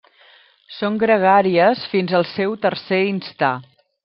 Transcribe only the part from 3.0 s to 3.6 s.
instar.